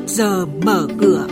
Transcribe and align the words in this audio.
trước 0.00 0.06
giờ 0.06 0.46
mở 0.46 0.86
cửa. 1.00 1.26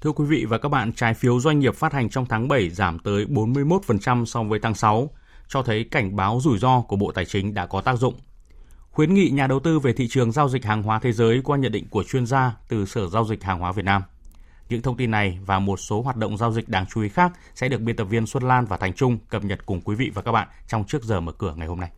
Thưa 0.00 0.12
quý 0.12 0.24
vị 0.24 0.44
và 0.44 0.58
các 0.58 0.68
bạn, 0.68 0.92
trái 0.92 1.14
phiếu 1.14 1.40
doanh 1.40 1.58
nghiệp 1.58 1.74
phát 1.74 1.92
hành 1.92 2.08
trong 2.08 2.26
tháng 2.26 2.48
7 2.48 2.70
giảm 2.70 2.98
tới 2.98 3.26
41% 3.26 4.24
so 4.24 4.42
với 4.42 4.58
tháng 4.62 4.74
6, 4.74 5.10
cho 5.48 5.62
thấy 5.62 5.84
cảnh 5.84 6.16
báo 6.16 6.40
rủi 6.42 6.58
ro 6.58 6.80
của 6.80 6.96
Bộ 6.96 7.12
Tài 7.12 7.24
chính 7.24 7.54
đã 7.54 7.66
có 7.66 7.80
tác 7.80 7.98
dụng. 7.98 8.14
Khuyến 8.90 9.14
nghị 9.14 9.30
nhà 9.30 9.46
đầu 9.46 9.60
tư 9.60 9.78
về 9.78 9.92
thị 9.92 10.08
trường 10.08 10.32
giao 10.32 10.48
dịch 10.48 10.64
hàng 10.64 10.82
hóa 10.82 10.98
thế 10.98 11.12
giới 11.12 11.40
qua 11.44 11.58
nhận 11.58 11.72
định 11.72 11.88
của 11.90 12.04
chuyên 12.04 12.26
gia 12.26 12.56
từ 12.68 12.86
Sở 12.86 13.08
Giao 13.08 13.24
dịch 13.24 13.44
Hàng 13.44 13.58
hóa 13.58 13.72
Việt 13.72 13.84
Nam. 13.84 14.02
Những 14.68 14.82
thông 14.82 14.96
tin 14.96 15.10
này 15.10 15.38
và 15.46 15.58
một 15.58 15.76
số 15.76 16.02
hoạt 16.02 16.16
động 16.16 16.36
giao 16.36 16.52
dịch 16.52 16.68
đáng 16.68 16.86
chú 16.86 17.02
ý 17.02 17.08
khác 17.08 17.32
sẽ 17.54 17.68
được 17.68 17.80
biên 17.80 17.96
tập 17.96 18.04
viên 18.04 18.26
Xuân 18.26 18.42
Lan 18.42 18.64
và 18.64 18.76
Thành 18.76 18.92
Trung 18.92 19.18
cập 19.28 19.44
nhật 19.44 19.66
cùng 19.66 19.80
quý 19.80 19.96
vị 19.96 20.10
và 20.14 20.22
các 20.22 20.32
bạn 20.32 20.48
trong 20.68 20.84
trước 20.84 21.04
giờ 21.04 21.20
mở 21.20 21.32
cửa 21.32 21.54
ngày 21.56 21.68
hôm 21.68 21.80
nay. 21.80 21.90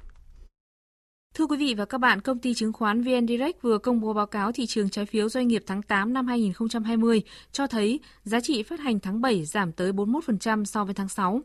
Thưa 1.35 1.47
quý 1.47 1.57
vị 1.57 1.75
và 1.75 1.85
các 1.85 1.99
bạn, 1.99 2.21
công 2.21 2.39
ty 2.39 2.55
chứng 2.55 2.73
khoán 2.73 3.03
VN 3.03 3.27
Direct 3.29 3.63
vừa 3.63 3.79
công 3.79 4.01
bố 4.01 4.13
báo 4.13 4.27
cáo 4.27 4.53
thị 4.53 4.67
trường 4.67 4.89
trái 4.89 5.07
phiếu 5.07 5.29
doanh 5.29 5.49
nghiệp 5.49 5.63
tháng 5.67 5.83
8 5.83 6.13
năm 6.13 6.27
2020 6.27 7.23
cho 7.53 7.67
thấy 7.67 8.01
giá 8.25 8.41
trị 8.41 8.63
phát 8.63 8.81
hành 8.81 9.01
tháng 9.01 9.21
7 9.21 9.45
giảm 9.45 9.73
tới 9.73 9.93
41% 9.93 10.65
so 10.65 10.85
với 10.85 10.95
tháng 10.95 11.09
6. 11.09 11.41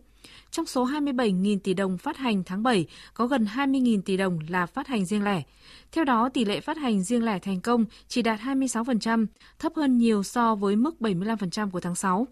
Trong 0.51 0.65
số 0.65 0.85
27.000 0.85 1.59
tỷ 1.63 1.73
đồng 1.73 1.97
phát 1.97 2.17
hành 2.17 2.43
tháng 2.43 2.63
7, 2.63 2.85
có 3.13 3.27
gần 3.27 3.47
20.000 3.55 4.01
tỷ 4.01 4.17
đồng 4.17 4.39
là 4.49 4.65
phát 4.65 4.87
hành 4.87 5.05
riêng 5.05 5.23
lẻ. 5.23 5.43
Theo 5.91 6.03
đó, 6.03 6.29
tỷ 6.29 6.45
lệ 6.45 6.59
phát 6.59 6.77
hành 6.77 7.03
riêng 7.03 7.25
lẻ 7.25 7.39
thành 7.39 7.61
công 7.61 7.85
chỉ 8.07 8.21
đạt 8.21 8.39
26%, 8.39 9.25
thấp 9.59 9.71
hơn 9.75 9.97
nhiều 9.97 10.23
so 10.23 10.55
với 10.55 10.75
mức 10.75 10.95
75% 10.99 11.69
của 11.71 11.79
tháng 11.79 11.95
6. 11.95 12.27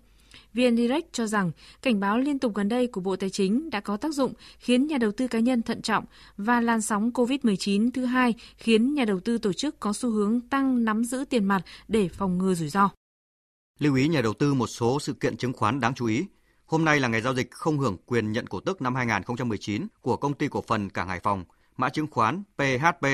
VN 0.56 0.78
Direct 0.78 1.14
cho 1.14 1.28
rằng 1.28 1.52
cảnh 1.82 2.00
báo 2.00 2.18
liên 2.18 2.40
tục 2.40 2.54
gần 2.56 2.70
đây 2.70 2.88
của 2.88 3.02
Bộ 3.02 3.16
Tài 3.16 3.30
chính 3.30 3.70
đã 3.70 3.80
có 3.80 3.98
tác 3.98 4.14
dụng 4.14 4.34
khiến 4.60 4.88
nhà 4.88 4.98
đầu 4.98 5.12
tư 5.12 5.28
cá 5.28 5.40
nhân 5.40 5.62
thận 5.62 5.82
trọng 5.82 6.06
và 6.38 6.62
làn 6.62 6.82
sóng 6.82 7.12
COVID-19 7.12 7.92
thứ 7.94 8.06
hai 8.06 8.34
khiến 8.58 8.94
nhà 8.94 9.06
đầu 9.06 9.20
tư 9.20 9.38
tổ 9.38 9.54
chức 9.54 9.80
có 9.80 9.94
xu 9.94 10.10
hướng 10.10 10.42
tăng 10.42 10.86
nắm 10.86 11.04
giữ 11.04 11.26
tiền 11.30 11.44
mặt 11.44 11.62
để 11.88 12.10
phòng 12.10 12.38
ngừa 12.38 12.54
rủi 12.54 12.70
ro. 12.70 12.90
Lưu 13.80 13.96
ý 13.96 14.08
nhà 14.08 14.22
đầu 14.22 14.34
tư 14.34 14.54
một 14.54 14.68
số 14.68 15.00
sự 15.00 15.14
kiện 15.14 15.38
chứng 15.38 15.54
khoán 15.54 15.80
đáng 15.80 15.94
chú 15.94 16.06
ý. 16.06 16.26
Hôm 16.66 16.86
nay 16.86 17.00
là 17.00 17.08
ngày 17.08 17.22
giao 17.22 17.36
dịch 17.36 17.52
không 17.52 17.80
hưởng 17.80 17.98
quyền 18.06 18.32
nhận 18.32 18.48
cổ 18.48 18.60
tức 18.60 18.82
năm 18.82 18.96
2019 18.96 19.88
của 20.02 20.18
công 20.18 20.34
ty 20.34 20.48
cổ 20.48 20.64
phần 20.68 20.90
Cảng 20.90 21.08
Hải 21.08 21.20
Phòng, 21.20 21.44
mã 21.78 21.90
chứng 21.90 22.08
khoán 22.12 22.44
PHP. 22.58 23.06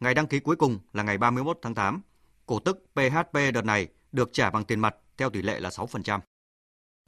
Ngày 0.00 0.14
đăng 0.14 0.26
ký 0.26 0.40
cuối 0.40 0.56
cùng 0.56 0.78
là 0.92 1.02
ngày 1.02 1.18
31 1.18 1.58
tháng 1.62 1.74
8. 1.74 2.02
Cổ 2.46 2.58
tức 2.58 2.86
PHP 2.94 3.34
đợt 3.54 3.64
này 3.64 3.88
được 4.12 4.30
trả 4.32 4.50
bằng 4.50 4.64
tiền 4.64 4.80
mặt 4.80 4.94
theo 5.16 5.30
tỷ 5.30 5.42
lệ 5.42 5.60
là 5.60 5.68
6%. 5.68 6.20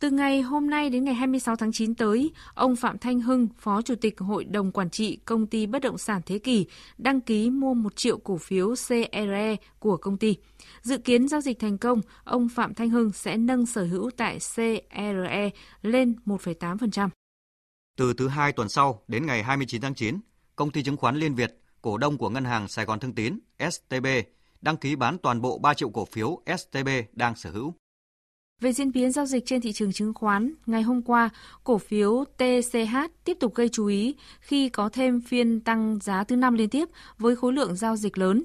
Từ 0.01 0.11
ngày 0.11 0.43
hôm 0.43 0.71
nay 0.71 0.91
đến 0.91 1.05
ngày 1.05 1.15
26 1.15 1.57
tháng 1.57 1.73
9 1.73 1.95
tới, 1.95 2.33
ông 2.55 2.77
Phạm 2.77 2.99
Thanh 2.99 3.21
Hưng, 3.21 3.49
Phó 3.59 3.83
Chủ 3.83 3.95
tịch 3.95 4.19
Hội 4.19 4.45
đồng 4.45 4.73
Quản 4.73 4.91
trị 4.91 5.19
Công 5.25 5.47
ty 5.47 5.67
Bất 5.67 5.83
động 5.83 5.99
sản 5.99 6.21
Thế 6.27 6.39
Kỷ, 6.39 6.67
đăng 6.99 7.21
ký 7.21 7.51
mua 7.51 7.75
1 7.75 7.97
triệu 7.97 8.19
cổ 8.19 8.39
phiếu 8.39 8.75
CRE 8.75 9.57
của 9.79 9.97
công 9.97 10.17
ty. 10.17 10.37
Dự 10.83 10.99
kiến 10.99 11.29
giao 11.29 11.41
dịch 11.41 11.59
thành 11.59 11.79
công, 11.79 12.01
ông 12.25 12.49
Phạm 12.49 12.75
Thanh 12.75 12.91
Hưng 12.91 13.13
sẽ 13.13 13.37
nâng 13.37 13.67
sở 13.67 13.85
hữu 13.85 14.11
tại 14.17 14.39
CRE 14.39 15.51
lên 15.83 16.17
1,8%. 16.27 17.09
Từ 17.97 18.15
thứ 18.15 18.29
hai 18.29 18.53
tuần 18.53 18.69
sau 18.69 19.03
đến 19.09 19.27
ngày 19.27 19.43
29 19.43 19.81
tháng 19.81 19.95
9, 19.95 20.19
công 20.57 20.71
ty 20.71 20.83
chứng 20.83 20.97
khoán 20.97 21.17
Liên 21.17 21.35
Việt, 21.35 21.61
cổ 21.83 21.99
đông 21.99 22.19
của 22.19 22.31
Ngân 22.31 22.45
hàng 22.45 22.69
Sài 22.69 22.85
Gòn 22.85 23.01
Thương 23.01 23.15
Tín, 23.15 23.39
STB, 23.71 24.07
đăng 24.61 24.77
ký 24.77 24.97
bán 24.97 25.19
toàn 25.19 25.41
bộ 25.41 25.59
3 25.59 25.75
triệu 25.75 25.91
cổ 25.91 26.05
phiếu 26.05 26.43
STB 26.59 26.89
đang 27.13 27.37
sở 27.37 27.51
hữu. 27.51 27.75
Về 28.61 28.73
diễn 28.73 28.93
biến 28.93 29.13
giao 29.13 29.27
dịch 29.27 29.47
trên 29.47 29.61
thị 29.61 29.73
trường 29.73 29.93
chứng 29.93 30.15
khoán, 30.15 30.55
ngày 30.67 30.83
hôm 30.83 31.03
qua, 31.03 31.31
cổ 31.65 31.79
phiếu 31.79 32.25
TCH 32.37 32.97
tiếp 33.25 33.37
tục 33.41 33.55
gây 33.55 33.69
chú 33.69 33.87
ý 33.87 34.15
khi 34.41 34.69
có 34.69 34.89
thêm 34.89 35.21
phiên 35.21 35.61
tăng 35.61 35.99
giá 36.03 36.25
thứ 36.25 36.37
năm 36.37 36.55
liên 36.55 36.69
tiếp 36.69 36.89
với 37.19 37.37
khối 37.37 37.53
lượng 37.53 37.77
giao 37.77 37.97
dịch 37.97 38.19
lớn. 38.19 38.43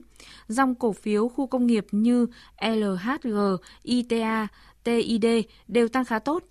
Dòng 0.48 0.76
cổ 0.76 0.94
phiếu 0.94 1.30
khu 1.30 1.48
công 1.48 1.68
nghiệp 1.68 1.86
như 1.92 2.28
LHG, 2.62 3.38
ITA, 3.84 4.48
TID 4.84 5.26
đều 5.68 5.88
tăng 5.88 6.06
khá 6.06 6.20
tốt. 6.20 6.44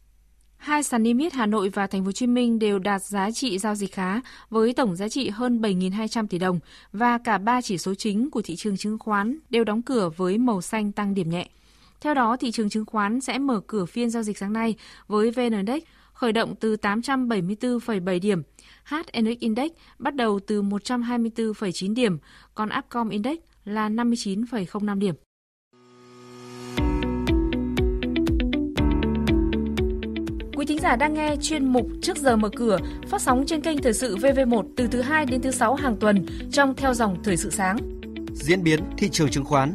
Hai 0.56 0.82
sàn 0.82 1.02
niêm 1.02 1.18
yết 1.18 1.32
Hà 1.32 1.46
Nội 1.46 1.68
và 1.68 1.86
Thành 1.86 2.02
phố 2.02 2.06
Hồ 2.06 2.12
Chí 2.12 2.26
Minh 2.26 2.58
đều 2.58 2.78
đạt 2.78 3.02
giá 3.02 3.30
trị 3.30 3.58
giao 3.58 3.74
dịch 3.74 3.92
khá 3.92 4.20
với 4.50 4.72
tổng 4.72 4.96
giá 4.96 5.08
trị 5.08 5.28
hơn 5.28 5.60
7.200 5.60 6.26
tỷ 6.26 6.38
đồng 6.38 6.60
và 6.92 7.18
cả 7.18 7.38
ba 7.38 7.60
chỉ 7.60 7.78
số 7.78 7.94
chính 7.94 8.30
của 8.30 8.42
thị 8.42 8.56
trường 8.56 8.76
chứng 8.76 8.98
khoán 8.98 9.38
đều 9.50 9.64
đóng 9.64 9.82
cửa 9.82 10.10
với 10.16 10.38
màu 10.38 10.60
xanh 10.60 10.92
tăng 10.92 11.14
điểm 11.14 11.30
nhẹ. 11.30 11.48
Theo 12.00 12.14
đó, 12.14 12.36
thị 12.36 12.50
trường 12.50 12.68
chứng 12.68 12.84
khoán 12.84 13.20
sẽ 13.20 13.38
mở 13.38 13.60
cửa 13.66 13.84
phiên 13.84 14.10
giao 14.10 14.22
dịch 14.22 14.38
sáng 14.38 14.52
nay 14.52 14.74
với 15.06 15.30
VN 15.30 15.52
Index 15.52 15.82
khởi 16.12 16.32
động 16.32 16.54
từ 16.60 16.76
874,7 16.82 18.20
điểm, 18.20 18.42
HNX 18.84 19.38
Index 19.40 19.70
bắt 19.98 20.14
đầu 20.14 20.40
từ 20.46 20.62
124,9 20.62 21.94
điểm, 21.94 22.18
còn 22.54 22.68
Upcom 22.78 23.08
Index 23.08 23.38
là 23.64 23.88
59,05 23.88 24.98
điểm. 24.98 25.14
Quý 30.56 30.66
thính 30.66 30.78
giả 30.78 30.96
đang 30.96 31.14
nghe 31.14 31.36
chuyên 31.42 31.72
mục 31.72 31.86
Trước 32.02 32.16
giờ 32.16 32.36
mở 32.36 32.48
cửa 32.56 32.78
phát 33.08 33.22
sóng 33.22 33.44
trên 33.46 33.60
kênh 33.60 33.78
Thời 33.78 33.92
sự 33.92 34.16
VV1 34.16 34.62
từ 34.76 34.86
thứ 34.86 35.00
2 35.00 35.26
đến 35.26 35.42
thứ 35.42 35.50
6 35.50 35.74
hàng 35.74 35.96
tuần 35.96 36.26
trong 36.52 36.74
theo 36.76 36.94
dòng 36.94 37.22
Thời 37.24 37.36
sự 37.36 37.50
sáng. 37.50 37.76
Diễn 38.32 38.62
biến 38.62 38.80
thị 38.96 39.08
trường 39.08 39.30
chứng 39.30 39.44
khoán 39.44 39.74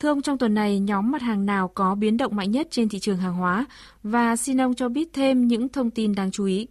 Thưa 0.00 0.08
ông, 0.08 0.22
trong 0.22 0.38
tuần 0.38 0.54
này, 0.54 0.78
nhóm 0.78 1.10
mặt 1.10 1.22
hàng 1.22 1.46
nào 1.46 1.68
có 1.68 1.94
biến 1.94 2.16
động 2.16 2.36
mạnh 2.36 2.50
nhất 2.50 2.68
trên 2.70 2.88
thị 2.88 2.98
trường 2.98 3.16
hàng 3.16 3.34
hóa? 3.34 3.66
Và 4.02 4.36
xin 4.36 4.60
ông 4.60 4.74
cho 4.74 4.88
biết 4.88 5.08
thêm 5.12 5.46
những 5.46 5.68
thông 5.68 5.90
tin 5.90 6.14
đáng 6.14 6.30
chú 6.30 6.44
ý. 6.44 6.66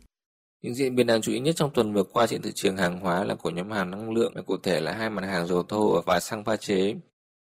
Những 0.63 0.75
diễn 0.75 0.95
biến 0.95 1.07
đáng 1.07 1.22
chú 1.22 1.31
ý 1.31 1.39
nhất 1.39 1.56
trong 1.56 1.72
tuần 1.73 1.94
vừa 1.94 2.03
qua 2.03 2.28
trên 2.28 2.41
thị 2.41 2.51
trường 2.56 2.78
hàng 2.78 3.00
hóa 3.00 3.23
là 3.23 3.35
của 3.35 3.50
nhóm 3.50 3.72
hàng 3.72 3.91
năng 3.91 4.12
lượng, 4.12 4.34
cụ 4.45 4.57
thể 4.63 4.79
là 4.79 4.94
hai 4.94 5.09
mặt 5.09 5.25
hàng 5.25 5.47
dầu 5.47 5.63
thô 5.63 6.01
và 6.06 6.19
xăng 6.19 6.44
pha 6.44 6.56
chế. 6.56 6.95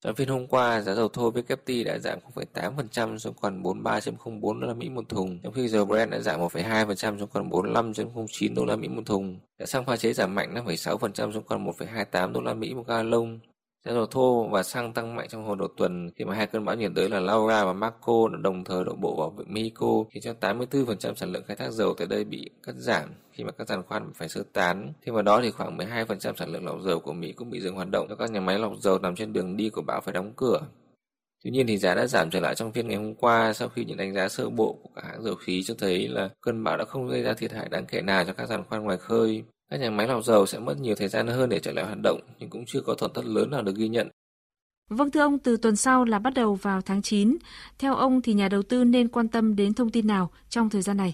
Trong 0.04 0.16
phiên 0.16 0.28
hôm 0.28 0.48
qua, 0.48 0.82
giá 0.82 0.94
dầu 0.94 1.08
thô 1.08 1.32
WTI 1.32 1.86
đã 1.86 1.98
giảm 2.00 2.20
0,8% 2.36 3.18
xuống 3.18 3.34
còn 3.42 3.64
43.04 3.64 4.60
đô 4.60 4.68
la 4.68 4.74
Mỹ 4.74 4.90
một 4.90 5.10
thùng, 5.10 5.40
trong 5.44 5.54
khi 5.54 5.68
dầu 5.68 5.86
Brent 5.86 6.12
đã 6.12 6.20
giảm 6.20 6.40
1,2% 6.40 7.20
xuống 7.20 7.30
còn 7.34 7.50
45.09 7.50 8.56
đô 8.56 8.66
la 8.66 8.76
Mỹ 8.76 8.88
một 8.88 9.06
thùng. 9.06 9.40
Giá 9.60 9.66
xăng 9.66 9.86
pha 9.86 9.98
chế 9.98 10.14
giảm 10.14 10.36
mạnh 10.36 10.54
5,6% 10.54 11.32
xuống 11.32 11.44
còn 11.44 11.66
1,28 11.66 12.32
đô 12.32 12.42
la 12.42 12.54
Mỹ 12.54 12.74
một 12.74 12.88
gallon. 12.88 13.40
Giá 13.86 13.94
dầu 13.94 14.06
thô 14.06 14.48
và 14.48 14.64
xăng 14.64 14.94
tăng 14.94 15.16
mạnh 15.16 15.28
trong 15.30 15.46
hồi 15.46 15.56
đầu 15.60 15.68
tuần, 15.78 16.12
khi 16.16 16.26
mà 16.26 16.36
hai 16.36 16.48
cơn 16.48 16.66
bão 16.66 16.76
nhiệt 16.76 16.92
đới 16.96 17.10
là 17.10 17.20
Laura 17.20 17.66
và 17.66 17.74
Marco 17.74 18.28
đã 18.32 18.38
đồng 18.42 18.64
thời 18.64 18.84
đổ 18.84 18.96
bộ 18.96 19.16
vào 19.16 19.30
vịnh 19.30 19.54
Mexico, 19.54 19.88
khiến 20.12 20.24
cho 20.24 20.34
84% 20.42 21.16
sản 21.16 21.32
lượng 21.32 21.44
khai 21.48 21.56
thác 21.56 21.72
dầu 21.72 21.94
tại 21.98 22.08
đây 22.08 22.24
bị 22.24 22.50
cắt 22.64 22.76
giảm 22.76 23.10
khi 23.32 23.44
mà 23.44 23.52
các 23.52 23.68
giàn 23.68 23.84
khoan 23.84 24.14
phải 24.14 24.30
sơ 24.30 24.44
tán. 24.54 24.94
Thêm 25.06 25.14
vào 25.16 25.24
đó 25.24 25.42
thì 25.44 25.52
khoảng 25.52 25.78
12% 25.78 26.36
sản 26.36 26.50
lượng 26.50 26.66
lọc 26.66 26.82
dầu 26.82 27.00
của 27.00 27.14
Mỹ 27.14 27.32
cũng 27.32 27.50
bị 27.50 27.62
dừng 27.62 27.76
hoạt 27.76 27.88
động 27.92 28.08
do 28.10 28.16
các 28.16 28.32
nhà 28.32 28.40
máy 28.40 28.60
lọc 28.60 28.74
dầu 28.80 29.00
nằm 29.00 29.16
trên 29.16 29.34
đường 29.34 29.58
đi 29.58 29.70
của 29.70 29.82
bão 29.82 30.02
phải 30.02 30.14
đóng 30.14 30.34
cửa. 30.36 30.62
Tuy 31.44 31.52
nhiên 31.52 31.68
thì 31.68 31.78
giá 31.78 31.96
đã 31.96 32.08
giảm 32.08 32.30
trở 32.30 32.40
lại 32.40 32.56
trong 32.56 32.72
phiên 32.72 32.88
ngày 32.88 32.98
hôm 32.98 33.16
qua 33.16 33.54
sau 33.54 33.70
khi 33.70 33.86
những 33.86 33.98
đánh 33.98 34.14
giá 34.14 34.30
sơ 34.30 34.50
bộ 34.50 34.80
của 34.84 34.90
các 34.96 35.06
hãng 35.06 35.24
dầu 35.24 35.36
khí 35.36 35.64
cho 35.64 35.74
thấy 35.80 36.08
là 36.08 36.30
cơn 36.42 36.64
bão 36.64 36.78
đã 36.78 36.86
không 36.86 37.08
gây 37.08 37.24
ra 37.24 37.34
thiệt 37.34 37.52
hại 37.52 37.70
đáng 37.70 37.86
kể 37.86 38.02
nào 38.02 38.26
cho 38.26 38.34
các 38.34 38.50
giàn 38.50 38.64
khoan 38.70 38.84
ngoài 38.84 38.98
khơi. 38.98 39.44
Các 39.70 39.78
nhà 39.80 39.90
máy 39.90 40.08
lọc 40.08 40.24
dầu 40.24 40.46
sẽ 40.46 40.60
mất 40.60 40.80
nhiều 40.80 40.96
thời 40.96 41.08
gian 41.08 41.28
hơn 41.28 41.50
để 41.50 41.60
trở 41.60 41.72
lại 41.72 41.86
hoạt 41.86 41.98
động, 42.04 42.20
nhưng 42.40 42.50
cũng 42.50 42.66
chưa 42.68 42.82
có 42.82 42.94
tổn 42.94 43.14
thất 43.14 43.26
lớn 43.26 43.52
nào 43.52 43.64
được 43.64 43.76
ghi 43.76 43.88
nhận. 43.88 44.08
Vâng 44.90 45.12
thưa 45.12 45.20
ông, 45.20 45.40
từ 45.40 45.58
tuần 45.58 45.76
sau 45.76 46.06
là 46.06 46.20
bắt 46.20 46.34
đầu 46.34 46.56
vào 46.56 46.82
tháng 46.82 47.02
9. 47.02 47.38
Theo 47.80 47.96
ông 47.96 48.22
thì 48.22 48.34
nhà 48.34 48.50
đầu 48.50 48.64
tư 48.64 48.84
nên 48.84 49.08
quan 49.08 49.28
tâm 49.28 49.56
đến 49.56 49.74
thông 49.74 49.90
tin 49.90 50.08
nào 50.08 50.32
trong 50.50 50.70
thời 50.70 50.82
gian 50.82 50.98
này? 50.98 51.14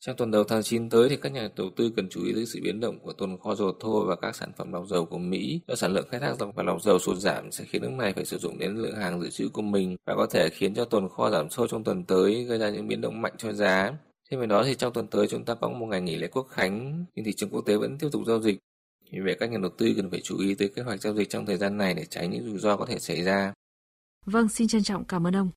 Trong 0.00 0.16
tuần 0.16 0.30
đầu 0.30 0.44
tháng 0.44 0.62
9 0.62 0.90
tới 0.90 1.08
thì 1.08 1.16
các 1.16 1.32
nhà 1.32 1.48
đầu 1.56 1.70
tư 1.76 1.90
cần 1.96 2.08
chú 2.08 2.24
ý 2.24 2.32
tới 2.34 2.46
sự 2.46 2.60
biến 2.62 2.80
động 2.80 2.98
của 2.98 3.12
tồn 3.12 3.38
kho 3.38 3.54
dầu 3.54 3.72
thô 3.80 4.04
và 4.04 4.16
các 4.16 4.36
sản 4.36 4.52
phẩm 4.58 4.72
lọc 4.72 4.86
dầu 4.88 5.04
của 5.04 5.18
Mỹ. 5.18 5.60
Do 5.68 5.74
sản 5.74 5.92
lượng 5.92 6.06
khai 6.10 6.20
thác 6.20 6.38
dầu 6.38 6.52
và 6.56 6.62
lọc 6.62 6.82
dầu 6.82 6.98
sụt 6.98 7.18
giảm 7.18 7.52
sẽ 7.52 7.64
khiến 7.64 7.82
nước 7.82 7.90
này 7.90 8.12
phải 8.12 8.24
sử 8.24 8.38
dụng 8.38 8.58
đến 8.58 8.76
lượng 8.76 8.96
hàng 8.96 9.20
dự 9.20 9.30
trữ 9.30 9.48
của 9.48 9.62
mình 9.62 9.96
và 10.06 10.14
có 10.16 10.26
thể 10.26 10.48
khiến 10.52 10.74
cho 10.74 10.84
tồn 10.84 11.08
kho 11.08 11.30
giảm 11.30 11.50
sâu 11.50 11.66
trong 11.66 11.84
tuần 11.84 12.04
tới 12.04 12.44
gây 12.44 12.58
ra 12.58 12.70
những 12.70 12.88
biến 12.88 13.00
động 13.00 13.22
mạnh 13.22 13.34
cho 13.38 13.52
giá. 13.52 13.92
Thêm 14.32 14.38
vào 14.38 14.46
đó 14.46 14.64
thì 14.64 14.74
trong 14.74 14.92
tuần 14.92 15.06
tới 15.06 15.26
chúng 15.26 15.44
ta 15.44 15.54
có 15.54 15.68
một 15.68 15.86
ngày 15.86 16.00
nghỉ 16.00 16.16
lễ 16.16 16.26
quốc 16.26 16.46
khánh 16.50 17.04
nhưng 17.14 17.24
thị 17.24 17.32
trường 17.32 17.50
quốc 17.50 17.60
tế 17.66 17.76
vẫn 17.76 17.98
tiếp 17.98 18.08
tục 18.12 18.22
giao 18.26 18.42
dịch. 18.42 18.58
Vì 19.10 19.20
vậy 19.20 19.36
các 19.40 19.50
nhà 19.50 19.58
đầu 19.62 19.70
tư 19.78 19.92
cần 19.96 20.10
phải 20.10 20.20
chú 20.20 20.38
ý 20.38 20.54
tới 20.54 20.68
kế 20.68 20.82
hoạch 20.82 21.00
giao 21.00 21.14
dịch 21.14 21.30
trong 21.30 21.46
thời 21.46 21.56
gian 21.56 21.76
này 21.76 21.94
để 21.94 22.04
tránh 22.04 22.30
những 22.30 22.44
rủi 22.44 22.58
ro 22.58 22.76
có 22.76 22.86
thể 22.86 22.98
xảy 22.98 23.22
ra. 23.22 23.52
Vâng, 24.26 24.48
xin 24.48 24.68
trân 24.68 24.82
trọng 24.82 25.04
cảm 25.04 25.26
ơn 25.26 25.36
ông. 25.36 25.50